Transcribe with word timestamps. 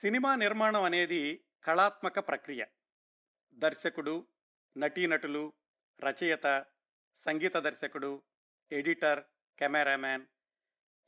Cinema 0.00 0.34
నిర్మాణం 0.34 0.82
అనేది 0.82 1.44
కళాత్మక 1.64 2.18
ప్రక్రియ. 2.18 2.64
దర్శకుడు 3.54 4.26
నటీనటులు 4.76 5.52
రచయిత 6.00 6.64
సంగీత 7.16 7.56
దర్శకుడు 7.56 8.22
ఎడిటర్ 8.72 9.22
కెమెరామ్యాన్ 9.58 10.26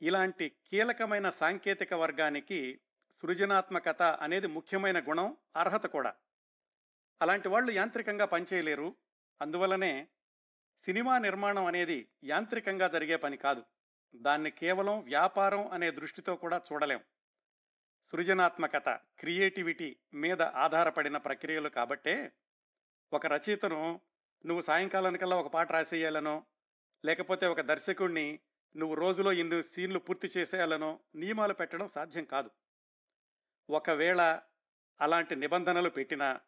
ఇలాంటి 0.01 0.49
కీలకమైన 0.49 1.29
సాంకేతిక 1.29 1.93
వర్గానికి 1.93 2.81
సృజనాత్మకత 3.21 4.01
అనేది 4.01 4.47
ముఖ్యమైన 4.47 4.99
గుణం 4.99 5.37
అర్హత 5.55 5.85
కూడా. 5.85 6.15
అలాంటి 7.21 7.47
వాళ్ళు 7.47 7.71
యాంత్రికంగా 7.71 8.25
పనిచేయలేరు. 8.25 8.95
అందువలనే 9.41 10.07
సినిమా 10.81 11.17
నిర్మాణం 11.17 11.65
అనేది 11.65 12.09
యాంత్రికంగా 12.23 12.87
జరిగే 12.87 13.15
పని 13.15 13.37
కాదు. 13.37 13.63
దాన్ని 14.15 14.51
కేవలం 14.51 14.99
వ్యాపారం 14.99 15.67
అనే 15.67 15.91
దృష్టితో 15.91 16.35
కూడా 16.35 16.61
చూడలేం. 16.73 17.01
సృజనాత్మకత 18.11 18.89
క్రియేటివిటీ 18.89 19.97
మీద 20.13 20.41
ఆధారపడిన 20.41 21.17
ప్రక్రియలు 21.17 21.69
కాబట్టే 21.69 22.31
ఒక 23.13 23.25
రచయితను 23.25 24.01
నువ్వు 24.45 24.61
సాయంకాలానికల్లా 24.61 25.35
ఒక 25.35 25.47
పాట 25.47 25.71
రాసేయాలనో 25.71 26.43
లేకపోతే 27.05 27.47
ఒక 27.47 27.61
దర్శకుణ్ణి 27.61 28.39
నువ్వు 28.75 28.95
రోజులో 28.95 29.31
ఇన్ని 29.31 29.63
సీన్లు 29.63 29.99
పూర్తి 29.99 30.31
చేసేయాలనో 30.37 30.99
నియమాలు 31.15 31.53
పెట్టడం 31.53 31.87
సాధ్యం 31.87 32.25
కాదు. 32.25 32.49
ఒకవేళ 33.69 34.39
అలాంటి 35.01 35.35
నిబంధనలు 35.35 35.89
పెట్టినా 35.89 36.39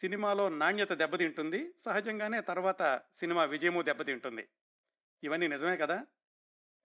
సినిమాలో 0.00 0.48
నాణ్యత 0.48 0.92
దెబ్బతింటుంది 0.92 1.74
సహజంగానే 1.84 2.40
తర్వాత 2.40 3.02
సినిమా 3.16 3.44
విజయము 3.44 3.82
దెబ్బతింటుంది. 3.82 4.48
ఇవన్నీ 5.24 5.48
నిజమే 5.48 5.76
కదా? 5.76 6.06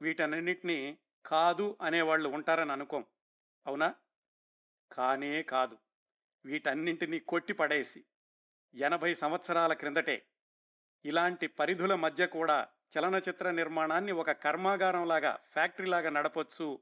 వీటన్నింటినీ 0.02 0.98
కాదు 1.26 1.78
అనేవాళ్ళు 1.82 2.30
ఉంటారని 2.30 2.72
అనుకోం. 2.72 3.06
అవునా? 3.68 3.96
కానే 4.92 5.44
కాదు. 5.44 5.78
వీటన్నింటినీ 6.46 7.20
కొట్టి 7.20 7.54
పడేసి 7.54 8.06
ఎనభై 8.76 9.16
సంవత్సరాల 9.16 9.74
క్రిందటే 9.74 10.28
ఇలాంటి 11.06 11.48
పరిధుల 11.48 11.96
మధ్య 11.96 12.28
కూడా 12.28 12.68
చలనచిత్ర 12.98 13.52
నిర్మాణాన్ని 13.52 14.12
ఒక 14.12 14.32
కర్మాగారంలాగా 14.32 15.40
ఫ్యాక్టరీలాగా 15.44 16.10
నడపొచ్చు. 16.10 16.80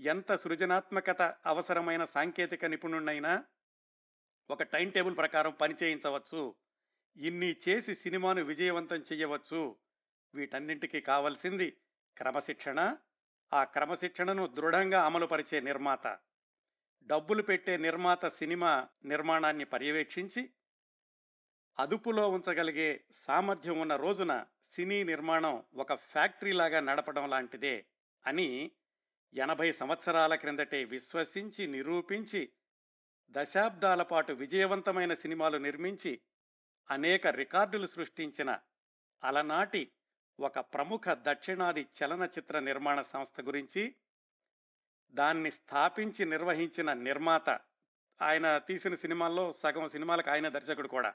ఎంత 0.00 0.34
సృజనాత్మకత 0.34 1.22
అవసరమైన 1.22 2.04
సాంకేతిక 2.04 2.64
నిపుణుణ్ణైనా 2.64 3.44
ఒక 4.50 4.62
టైం 4.62 4.90
టేబుల్ 4.90 5.16
ప్రకారం 5.16 5.52
పని 5.52 5.74
చేయించవచ్చు. 5.82 6.54
ఇన్ని 7.16 7.56
చేసి 7.68 7.94
సినిమాను 7.94 8.42
విజయవంతం 8.42 8.96
చేయవచ్చు 8.96 9.76
వీటన్నింటికి 10.34 11.00
కావలసింది 11.00 11.76
క్రమశిక్షణ. 12.18 12.96
ఆ 13.52 13.64
క్రమశిక్షణను 13.64 14.46
దృఢంగా 14.46 15.04
అమలుపరిచే 15.04 15.60
నిర్మాత. 15.60 16.06
డబ్బులు 17.06 17.42
పెట్టే 17.42 17.76
నిర్మాత 17.76 18.26
సినిమా 18.28 18.72
నిర్మాణాన్ని 19.04 19.64
పర్యవేక్షించి 19.64 20.42
అదుపులో 21.78 22.24
ఉంచగలిగే 22.28 22.90
సామర్థ్యం 23.14 23.78
ఉన్న 23.80 23.94
రోజున 23.96 24.32
సినీ 24.72 24.98
నిర్మాణం 25.02 25.54
ఒక 25.76 25.94
ఫ్యాక్టరీలాగా 25.94 26.80
నడపడం 26.80 27.30
లాంటిదే 27.30 27.76
అని 28.24 28.48
ఎనభై 29.34 29.72
సంవత్సరాల 29.72 30.34
క్రిందటే 30.34 30.84
విశ్వసించి 30.84 31.66
నిరూపించి 31.66 32.42
దశాబ్దాల 33.34 34.02
పాటు 34.02 34.32
విజయవంతమైన 34.32 35.14
సినిమాలు 35.14 35.58
నిర్మించి 35.58 36.12
అనేక 36.90 37.26
రికార్డులు 37.26 37.86
సృష్టించిన 37.86 38.50
అలనాటి 39.22 39.82
ఒక 40.38 40.58
ప్రముఖ 40.74 41.08
దక్షిణాది 41.08 41.86
చలనచిత్ర 41.96 42.58
నిర్మాణ 42.60 43.00
సంస్థ 43.02 43.40
గురించి 43.40 43.82
దాన్ని 45.14 45.50
స్థాపించి 45.50 46.24
నిర్వహించిన 46.24 46.92
నిర్మాత. 46.92 47.50
ఆయన 48.22 48.58
తీసిన 48.58 48.94
సినిమాల్లో 48.94 49.52
సగం 49.52 49.88
సినిమాలకు 49.88 50.30
ఆయన 50.30 50.48
దర్శకుడు 50.48 50.88
కూడా. 50.88 51.14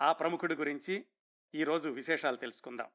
ఆ 0.00 0.12
ప్రముఖుడి 0.12 0.54
గురించి 0.54 1.06
ఈరోజు 1.54 1.88
విశేషాలు 1.88 2.36
తెలుసుకుందాం. 2.36 2.90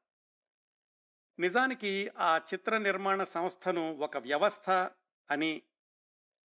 నిజానికి 1.38 2.10
ఆ 2.18 2.40
చిత్ర 2.54 2.78
నిర్మాణ 2.78 3.24
సంస్థను 3.24 3.96
ఒక 3.96 4.16
వ్యవస్థ 4.16 4.70
అని 5.30 5.62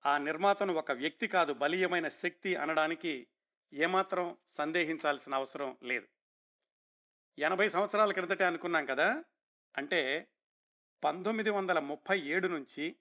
ఆ 0.05 0.17
నిర్మాతను 0.17 0.73
ఒక 0.73 0.91
వ్యక్తి 0.91 1.27
కాదు 1.27 1.53
బలీయమైన 1.53 2.07
శక్తి 2.07 2.55
అనడానికి 2.55 3.27
ఏమాత్రం 3.73 4.37
సందేహించాల్సిన 4.51 5.35
అవసరం 5.35 5.77
లేదు. 5.83 6.07
ఎనభై 7.39 7.69
సంవత్సరాల 7.69 8.11
క్రిందటే 8.11 8.45
అనుకున్నాం 8.45 8.85
కదా? 8.85 9.23
అంటే 9.77 10.27
పంతొమ్మిది 11.03 11.49
వందల 11.49 11.79
ముప్పై 11.79 12.19
ఏడు 12.19 12.47
నుంచి 12.47 12.95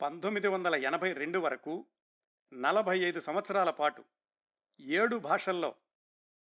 పంతొమ్మిది 0.00 0.48
వందల 0.48 0.74
ఎనభై 0.74 1.12
రెండు 1.12 1.38
వరకు 1.38 1.86
నలభై 2.52 2.98
ఐదు 2.98 3.20
సంవత్సరాల 3.20 3.70
పాటు 3.70 4.04
ఏడు 4.80 5.16
భాషల్లో 5.16 5.76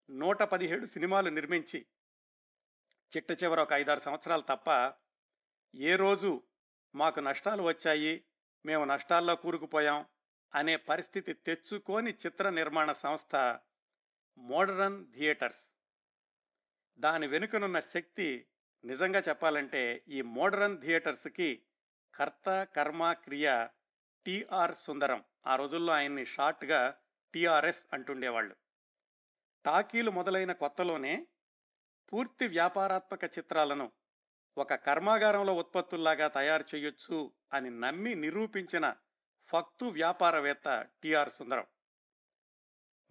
నూట 0.10 0.44
పదిహేడు 0.44 0.86
సినిమాలు 0.86 1.30
నిర్మించి 1.30 1.86
చిట్ట 3.12 3.44
చివర 3.44 3.62
ఒక 3.62 3.74
ఐదారు 3.74 4.00
సంవత్సరాలు 4.00 4.42
తప్ప 4.42 4.94
ఏ 5.76 5.96
రోజు 5.96 6.44
మాకు 6.96 7.20
నష్టాలు 7.20 7.64
వచ్చాయి 7.64 8.26
మేము 8.66 8.86
నష్టాల్లో 8.86 9.36
కూరుకుపోయాం 9.36 10.06
అనే 10.56 10.76
పరిస్థితి 10.76 11.34
తెచ్చుకోని 11.34 12.12
చిత్ర 12.12 12.50
నిర్మాణ 12.50 12.92
సంస్థ 12.92 13.36
మోడరన్ 14.38 15.06
థియేటర్స్. 15.14 15.64
దాని 17.00 17.28
వెనుకనున్న 17.28 17.80
శక్తి 17.80 18.48
నిజంగా 18.86 19.20
చెప్పాలంటే 19.20 20.04
ఈ 20.08 20.22
మోడరన్ 20.22 20.82
థియేటర్స్కి 20.82 21.64
కర్త 22.16 22.64
కర్మ 22.64 23.14
క్రియ 23.14 23.68
టిఆర్ 24.26 24.76
సుందరం. 24.76 25.24
ఆ 25.48 25.56
రోజుల్లో 25.56 25.94
ఆయన్ని 25.94 26.26
షార్ట్గా 26.26 26.98
టిఆర్ఎస్ 27.34 27.86
అంటుండేవాళ్ళు. 27.94 28.56
టాకీలు 29.66 30.12
మొదలైన 30.12 30.52
కొత్తలోనే 30.52 31.28
పూర్తి 32.14 32.48
వ్యాపారాత్మక 32.48 33.24
చిత్రాలను 33.24 33.92
ఒక 34.58 34.74
కర్మాగారంలో 34.74 35.54
ఉత్పత్తుల్లాగా 35.56 36.28
తయారు 36.28 36.66
చేయొచ్చు 36.76 37.34
అని 37.54 37.80
నమ్మి 37.80 38.16
నిరూపించిన 38.16 38.96
ఫక్తు 39.48 39.86
వ్యాపారవేత్త 39.86 40.88
టిఆర్ 41.04 41.30
సుందరం. 41.30 41.68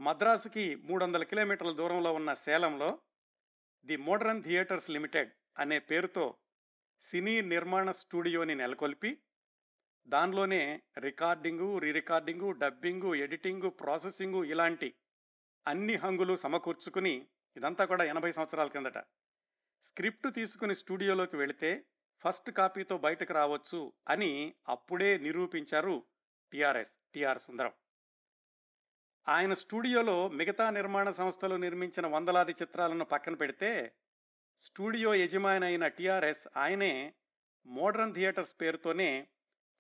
మద్రాసుకి 0.01 0.77
మూడు 0.77 1.05
వందల 1.05 1.23
కిలోమీటర్ల 1.23 1.73
దూరంలో 1.73 2.13
ఉన్న 2.13 2.35
సేలంలో 2.35 2.99
ది 3.87 3.97
మోడరన్ 3.97 4.43
థియేటర్స్ 4.43 4.91
లిమిటెడ్ 4.91 5.33
అనే 5.59 5.79
పేరుతో 5.79 6.37
సినీ 7.03 7.41
నిర్మాణ 7.41 7.93
స్టూడియోని 7.93 8.55
నెలకొల్పి 8.55 9.19
దానిలోనే 10.07 10.83
recording 10.99 11.79
re 11.79 11.93
recording 11.93 12.51
dubbing 12.53 13.15
editing 13.15 13.71
processing 13.71 14.45
ఇలాంటి 14.45 14.95
అన్ని 15.67 15.95
హంగులు 15.95 16.37
సమకూర్చుకుని 16.37 17.29
ఇదంతా 17.57 17.85
కూడా 17.85 18.05
ఎనభై 18.05 18.33
సంవత్సరాల 18.33 18.69
కిందట. 18.69 18.99
స్క్రిప్ట్ 19.83 20.35
తీసుకుని 20.35 20.75
స్టూడియోలోకి 20.75 21.37
వెళితే 21.37 21.85
ఫస్ట్ 22.25 22.51
కాపీతో 22.51 22.99
బయటకు 22.99 23.33
రావచ్చు 23.33 23.93
అని 24.09 24.55
అప్పుడే 24.69 25.19
నిరూపించారు 25.19 26.07
టిఆర్ఎస్ 26.53 26.93
టిఆర్ 27.15 27.39
సుందరం. 27.39 27.73
ఆయన 29.29 29.55
స్టూడియోలో 29.55 30.29
మిగతా 30.29 30.71
నిర్మాణ 30.71 31.11
సంస్థలు 31.11 31.55
నిర్మించిన 31.55 32.07
వందలాది 32.07 32.53
చిత్రాలను 32.53 33.05
పక్కన 33.05 33.35
పెడితే 33.35 33.95
స్టూడియో 34.61 35.15
యజమాని 35.15 35.67
అయిన 35.67 35.89
టిఆర్ఎస్ 35.89 36.49
ఆయనే 36.57 37.15
మోడర్న్ 37.67 38.15
థియేటర్స్ 38.15 38.55
పేరుతోనే 38.61 39.29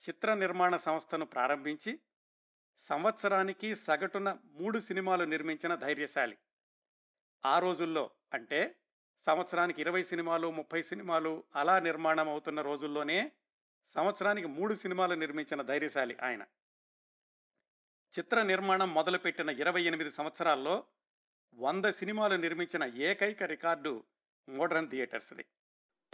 చిత్ర 0.08 0.34
నిర్మాణ 0.34 0.76
సంస్థను 0.76 1.24
ప్రారంభించి 1.24 2.00
సంవత్సరానికి 2.78 3.76
సగటున 3.76 4.38
మూడు 4.44 4.80
సినిమాలు 4.80 5.24
నిర్మించిన 5.24 5.74
ధైర్యశాలి. 5.74 6.36
ఆ 7.44 7.58
రోజుల్లో 7.58 8.10
అంటే 8.34 8.76
సంవత్సరానికి 9.26 9.80
ఇరవై 9.80 10.02
సినిమాలు 10.02 10.50
ముప్పై 10.50 10.82
సినిమాలు 10.82 11.44
అలా 11.54 11.78
నిర్మాణం 11.78 12.28
అవుతున్న 12.28 12.60
రోజుల్లోనే 12.60 13.32
సంవత్సరానికి 13.94 14.48
మూడు 14.48 14.74
సినిమాలు 14.74 15.14
నిర్మించిన 15.14 15.62
ధైర్యశాలి 15.62 16.16
ఆయన. 16.22 16.42
చిత్ర 18.18 18.42
నిర్మాణం 18.42 18.94
మొదలుపెట్టిన 18.94 19.50
ఇరవై 19.50 19.82
ఎనిమిది 19.82 20.10
సంవత్సరాల్లో 20.10 20.84
వంద 21.54 21.84
సినిమాలు 21.84 22.36
నిర్మించిన 22.36 22.84
ఏకైక 22.84 23.42
రికార్డు 23.42 24.04
మోడర్న్ 24.48 24.90
థియేటర్స్ది. 24.90 25.44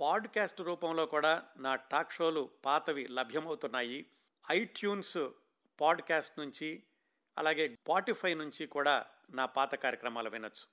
పాడ్కాస్ట్ 0.01 0.61
రూపంలో 0.61 1.07
కూడా 1.07 1.43
నా 1.57 1.75
టాక్ 1.75 2.13
షోలు 2.13 2.51
పాతవి 2.65 3.07
లభ్యమవుతున్నాయి. 3.07 4.07
ఐట్యూన్స్ 4.51 5.29
పాడ్కాస్ట్ 5.81 6.39
నుంచి 6.39 6.83
అలాగే 7.39 7.69
స్పాటిఫై 7.69 8.35
నుంచి 8.35 8.67
కూడా 8.67 9.07
నా 9.31 9.47
పాత 9.47 9.75
కార్యక్రమాలు 9.75 10.31
వినొచ్చు. 10.31 10.67